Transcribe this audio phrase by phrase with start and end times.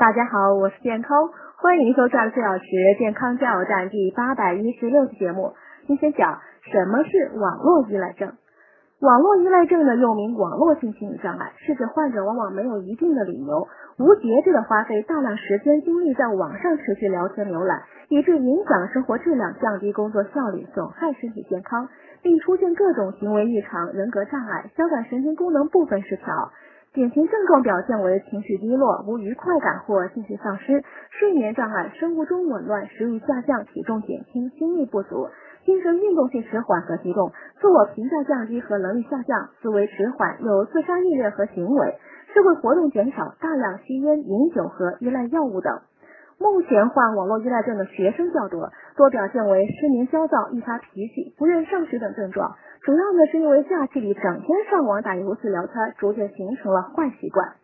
[0.00, 1.28] 大家好，我是健康，
[1.60, 2.64] 欢迎收看四小时
[2.98, 5.52] 健康加油站第八百一十六期节目。
[5.86, 6.40] 今天讲
[6.72, 8.32] 什么是网络依赖症。
[9.00, 13.68] 网络依赖症呢，又名网络性心理障碍，是指患者往往没有一定的理由，
[13.98, 21.86] 无节制的花费大量时间精力在网上持续聊天浏览，以致影响生活质量、降低工作效率、损害身体健康，
[22.22, 26.50] 并出现各种行为异常、人格障碍、交感神经功能部分失调。
[26.92, 35.28] 典型症状表现为情绪低落、无愉快感或兴趣丧失、睡眠障碍、生物钟紊乱、食欲下降、体重减轻、心力不足、
[35.64, 41.94] 精神运动性迟缓和激动、自我评价降低和能力下降、思维迟缓、有自杀意愿和行为、
[42.34, 45.78] 社会活动减少、大量吸烟、饮酒和依赖药物等。
[46.40, 52.54] 目前患网络依赖症的学生较多，多表现为失眠、焦躁、易发脾气、不愿上学等症状。
[52.82, 57.54] 主要呢是因为假期里整天上网打游戏聊天，逐渐形成了坏习惯。